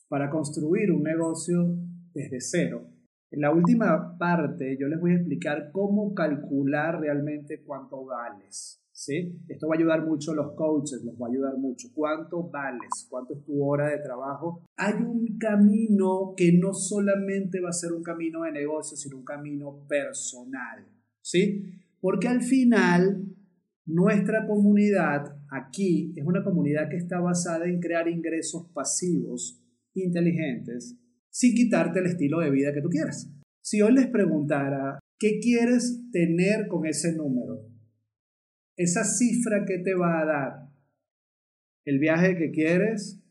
[0.07, 1.77] para construir un negocio
[2.11, 2.87] desde cero.
[3.29, 8.81] En la última parte yo les voy a explicar cómo calcular realmente cuánto vales.
[8.91, 9.39] ¿sí?
[9.47, 11.89] Esto va a ayudar mucho a los coaches, les va a ayudar mucho.
[11.93, 13.05] ¿Cuánto vales?
[13.07, 14.65] ¿Cuánto es tu hora de trabajo?
[14.77, 19.25] Hay un camino que no solamente va a ser un camino de negocio, sino un
[19.25, 20.87] camino personal.
[21.21, 21.71] ¿sí?
[22.01, 23.27] Porque al final
[23.91, 29.61] nuestra comunidad aquí es una comunidad que está basada en crear ingresos pasivos
[29.93, 30.97] inteligentes
[31.29, 33.29] sin quitarte el estilo de vida que tú quieras.
[33.61, 37.67] Si hoy les preguntara, ¿qué quieres tener con ese número?
[38.77, 40.69] Esa cifra que te va a dar,
[41.85, 43.21] el viaje que quieres,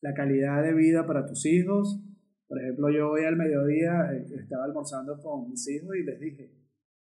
[0.00, 2.02] la calidad de vida para tus hijos.
[2.46, 6.52] Por ejemplo, yo hoy al mediodía eh, estaba almorzando con mis hijos y les dije,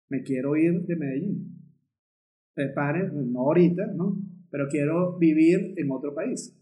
[0.09, 1.54] me quiero ir de Medellín
[2.55, 4.17] preparen, no ahorita, ¿no?
[4.51, 6.57] Pero quiero vivir en otro país.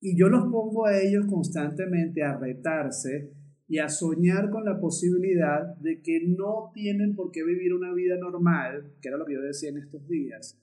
[0.00, 3.32] Y yo los pongo a ellos constantemente a retarse
[3.66, 8.16] y a soñar con la posibilidad de que no tienen por qué vivir una vida
[8.18, 10.60] normal, que era lo que yo decía en estos días.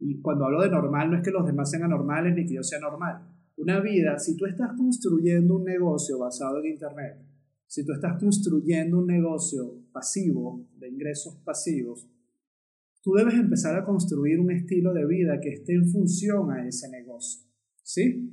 [0.00, 2.62] Y cuando hablo de normal no es que los demás sean anormales ni que yo
[2.62, 3.28] sea normal.
[3.56, 7.18] Una vida, si tú estás construyendo un negocio basado en Internet,
[7.66, 12.08] si tú estás construyendo un negocio pasivo, de ingresos pasivos,
[13.08, 16.90] tú debes empezar a construir un estilo de vida que esté en función a ese
[16.90, 17.42] negocio.
[17.82, 18.30] ¿Sí?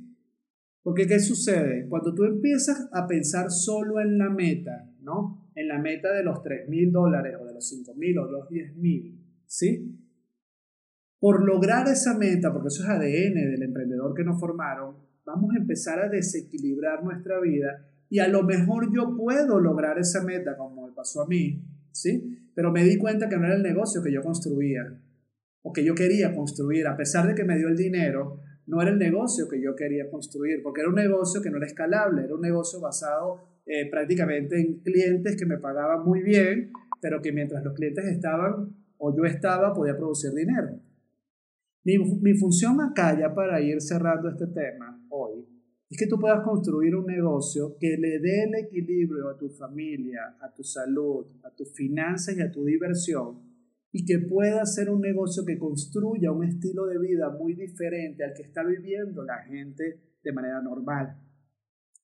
[0.82, 1.88] Porque ¿qué sucede?
[1.88, 5.50] Cuando tú empiezas a pensar solo en la meta, ¿no?
[5.54, 8.32] En la meta de los 3 mil dólares o de los 5 mil o de
[8.32, 9.98] los 10 mil, ¿sí?
[11.18, 15.58] Por lograr esa meta, porque eso es ADN del emprendedor que nos formaron, vamos a
[15.58, 20.86] empezar a desequilibrar nuestra vida y a lo mejor yo puedo lograr esa meta como
[20.86, 22.35] me pasó a mí, ¿sí?
[22.56, 24.98] Pero me di cuenta que no era el negocio que yo construía
[25.60, 28.90] o que yo quería construir, a pesar de que me dio el dinero, no era
[28.90, 32.34] el negocio que yo quería construir, porque era un negocio que no era escalable, era
[32.34, 37.62] un negocio basado eh, prácticamente en clientes que me pagaban muy bien, pero que mientras
[37.62, 40.80] los clientes estaban o yo estaba, podía producir dinero.
[41.84, 45.44] Mi, mi función acá, ya para ir cerrando este tema hoy,
[45.88, 50.36] es que tú puedas construir un negocio que le dé el equilibrio a tu familia,
[50.40, 53.46] a tu salud, a tus finanzas y a tu diversión
[53.92, 58.34] y que pueda ser un negocio que construya un estilo de vida muy diferente al
[58.34, 61.18] que está viviendo la gente de manera normal.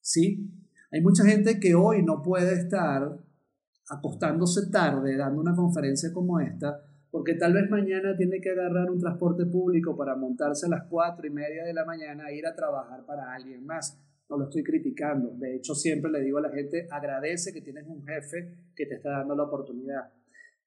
[0.00, 0.50] ¿Sí?
[0.90, 3.18] Hay mucha gente que hoy no puede estar
[3.90, 6.82] acostándose tarde dando una conferencia como esta
[7.12, 11.27] porque tal vez mañana tiene que agarrar un transporte público para montarse a las cuatro
[11.27, 14.03] y media de la mañana e ir a trabajar para alguien más.
[14.31, 15.37] No lo estoy criticando.
[15.37, 18.94] De hecho, siempre le digo a la gente, agradece que tienes un jefe que te
[18.94, 20.11] está dando la oportunidad.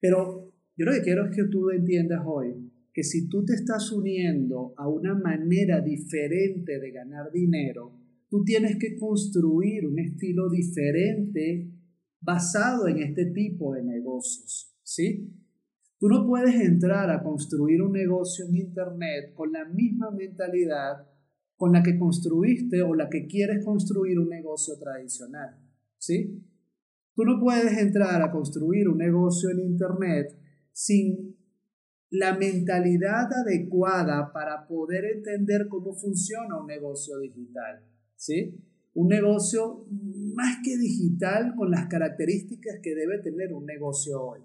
[0.00, 2.54] Pero yo lo que quiero es que tú entiendas hoy
[2.94, 7.92] que si tú te estás uniendo a una manera diferente de ganar dinero,
[8.30, 11.72] tú tienes que construir un estilo diferente
[12.20, 15.35] basado en este tipo de negocios, ¿sí?
[15.98, 21.06] Tú no puedes entrar a construir un negocio en Internet con la misma mentalidad
[21.56, 25.58] con la que construiste o la que quieres construir un negocio tradicional.
[25.98, 26.42] ¿Sí?
[27.14, 30.38] Tú no puedes entrar a construir un negocio en Internet
[30.72, 31.34] sin
[32.10, 37.82] la mentalidad adecuada para poder entender cómo funciona un negocio digital.
[38.16, 38.54] ¿Sí?
[38.96, 39.86] un negocio
[40.34, 44.40] más que digital con las características que debe tener un negocio hoy.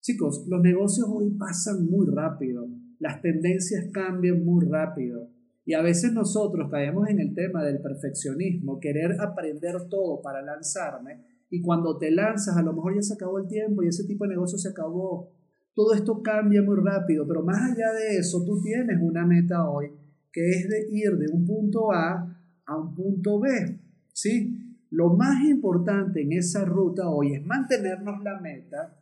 [0.00, 2.68] Chicos, los negocios hoy pasan muy rápido,
[2.98, 5.28] las tendencias cambian muy rápido
[5.64, 11.24] y a veces nosotros caemos en el tema del perfeccionismo, querer aprender todo para lanzarme
[11.50, 14.24] y cuando te lanzas a lo mejor ya se acabó el tiempo y ese tipo
[14.24, 15.32] de negocio se acabó.
[15.74, 19.90] Todo esto cambia muy rápido, pero más allá de eso, tú tienes una meta hoy
[20.32, 22.34] que es de ir de un punto A
[22.66, 23.80] a un punto B,
[24.12, 24.76] ¿sí?
[24.90, 28.97] Lo más importante en esa ruta hoy es mantenernos la meta.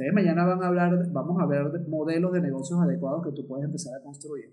[0.00, 3.66] Ustedes mañana van a hablar, vamos a ver modelos de negocios adecuados que tú puedes
[3.66, 4.46] empezar a construir.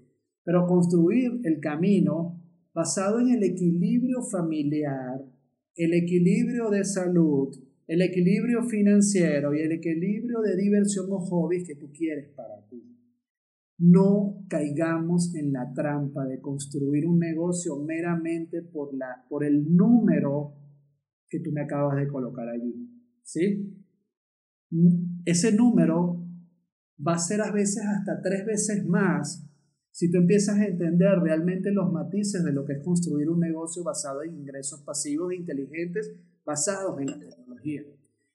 [0.44, 2.44] Pero construir el camino
[2.74, 5.24] basado en el equilibrio familiar,
[5.78, 7.56] el equilibrio de salud,
[7.88, 12.84] el equilibrio financiero y el equilibrio de diversión o hobbies que tú quieres para ti.
[13.78, 20.56] No caigamos en la trampa de construir un negocio meramente por, la, por el número
[21.30, 22.92] que tú me acabas de colocar allí.
[23.24, 23.87] ¿Sí?
[25.26, 26.26] Ese número
[27.06, 29.44] va a ser a veces hasta tres veces más
[29.92, 33.84] si tú empiezas a entender realmente los matices de lo que es construir un negocio
[33.84, 36.14] basado en ingresos pasivos e inteligentes
[36.46, 37.82] basados en la tecnología.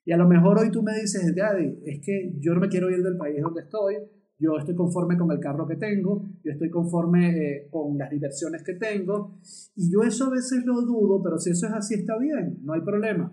[0.05, 2.91] Y a lo mejor hoy tú me dices, Daddy, es que yo no me quiero
[2.91, 3.95] ir del país donde estoy,
[4.41, 8.65] yo estoy conforme con el carro que tengo, yo estoy conforme eh, con las diversiones
[8.65, 9.39] que tengo,
[9.77, 12.73] y yo eso a veces lo dudo, pero si eso es así está bien, no
[12.73, 13.33] hay problema.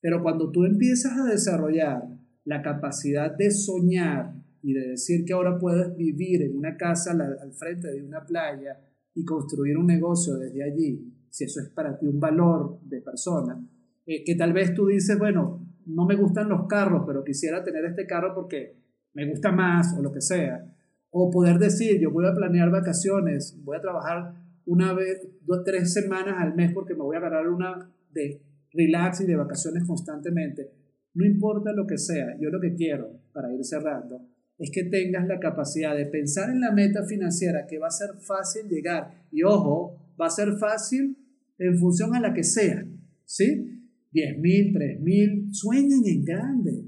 [0.00, 2.04] Pero cuando tú empiezas a desarrollar
[2.44, 7.52] la capacidad de soñar y de decir que ahora puedes vivir en una casa al,
[7.52, 8.80] frente de una playa
[9.14, 13.62] y construir un negocio desde allí, si eso es para ti un valor de persona,
[14.06, 17.84] eh, que tal vez tú dices, bueno, no me gustan los carros, pero quisiera tener
[17.84, 18.76] este carro porque
[19.12, 20.64] me gusta más o lo que sea.
[21.10, 24.34] O poder decir, yo voy a planear vacaciones, voy a trabajar
[24.66, 28.42] una vez, dos, tres semanas al mes porque me voy a agarrar una de
[28.72, 30.72] relax y de vacaciones constantemente.
[31.14, 35.26] No importa lo que sea, yo lo que quiero, para ir cerrando, es que tengas
[35.26, 39.26] la capacidad de pensar en la meta financiera que va a ser fácil llegar.
[39.30, 41.16] Y ojo, va a ser fácil
[41.58, 42.86] en función a la que sea.
[43.24, 43.80] ¿Sí?
[44.12, 46.84] 10 mil, 3 mil, sueñen en grande.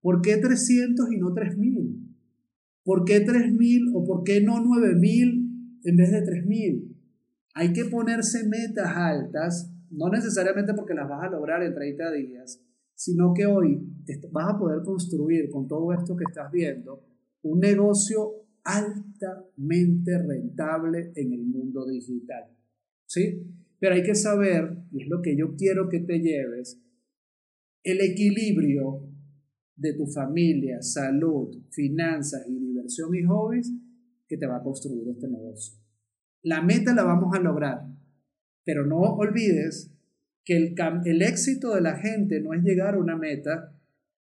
[0.00, 2.06] ¿Por qué 300 y no 3000?
[2.84, 6.96] ¿Por qué 3000 o por qué no 9000 en vez de 3000?
[7.54, 12.62] Hay que ponerse metas altas, no necesariamente porque las vas a lograr en 30 días,
[12.96, 13.78] sino que hoy
[14.32, 17.04] vas a poder construir con todo esto que estás viendo
[17.42, 22.44] un negocio altamente rentable en el mundo digital.
[23.06, 23.46] ¿Sí?
[23.78, 26.82] Pero hay que saber, y es lo que yo quiero que te lleves,
[27.84, 29.06] el equilibrio
[29.76, 33.72] de tu familia, salud, finanzas y diversión y hobbies
[34.26, 35.78] que te va a construir este negocio.
[36.42, 37.86] La meta la vamos a lograr,
[38.64, 39.95] pero no olvides
[40.46, 40.74] que el,
[41.04, 43.72] el éxito de la gente no es llegar a una meta,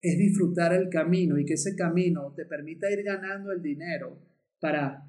[0.03, 4.19] es disfrutar el camino y que ese camino te permita ir ganando el dinero
[4.61, 5.07] para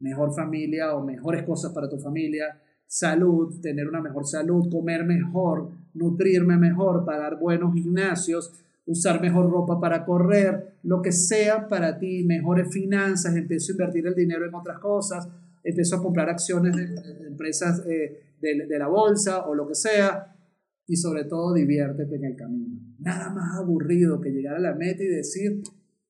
[0.00, 5.70] mejor familia o mejores cosas para tu familia, salud, tener una mejor salud, comer mejor,
[5.94, 8.52] nutrirme mejor, pagar buenos gimnasios,
[8.84, 14.08] usar mejor ropa para correr, lo que sea para ti, mejores finanzas, empiezo a invertir
[14.08, 15.28] el dinero en otras cosas,
[15.62, 20.36] empiezo a comprar acciones de, empresas eh, de, de, la bolsa o lo que sea,
[20.86, 22.80] y sobre todo diviértete en el camino.
[22.98, 25.62] Nada más aburrido que llegar a la meta y decir,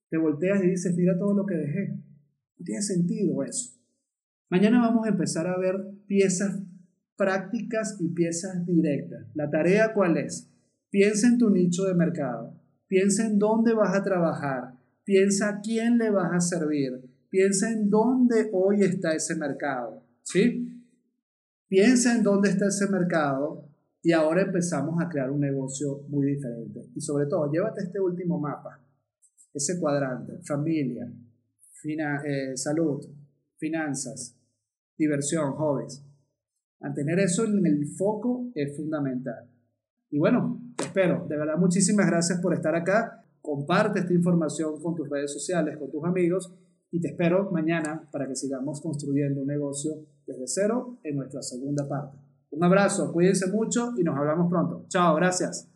[0.08, 1.88] te volteas y dices, mira todo lo que dejé.
[2.58, 3.78] No tiene sentido eso.
[4.50, 5.76] Mañana vamos a empezar a ver
[6.06, 6.62] piezas
[7.16, 9.26] prácticas y piezas directas.
[9.34, 10.50] ¿La tarea cuál es?
[10.90, 12.60] Piensa en tu nicho de mercado.
[12.86, 14.74] Piensa en dónde vas a trabajar.
[15.04, 17.11] Piensa a quién le vas a servir.
[17.32, 20.04] Piensa en dónde hoy está ese mercado.
[20.22, 20.68] ¿Sí?
[21.66, 23.70] Piensa en dónde está ese mercado
[24.02, 26.90] y ahora empezamos a crear un negocio muy diferente.
[26.94, 28.84] Y sobre todo, llévate este último mapa,
[29.54, 31.10] ese cuadrante, familia,
[32.26, 33.02] eh, salud,
[33.56, 34.38] finanzas,
[34.98, 36.04] diversión, hobbies.
[36.80, 39.48] Mantener eso en el foco es fundamental.
[40.10, 41.26] Y bueno, te espero.
[41.30, 43.24] De verdad, muchísimas gracias por estar acá.
[43.40, 46.52] Comparte esta información con tus redes sociales, con tus amigos
[46.92, 49.94] y te espero mañana para que sigamos construyendo un negocio
[50.26, 52.18] desde cero en nuestra segunda parte.
[52.50, 54.84] Un abrazo, cuídense mucho y nos hablamos pronto.
[54.88, 55.71] Chao, gracias.